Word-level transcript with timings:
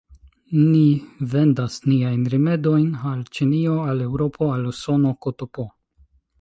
Ni 0.69 0.85
vendas 1.33 1.75
niajn 1.91 2.23
rimedojn 2.35 2.89
al 3.11 3.21
Ĉinio, 3.37 3.77
al 3.93 4.03
Eŭropo, 4.09 4.51
al 4.57 4.69
Usono, 4.75 5.17
ktp. 5.27 5.71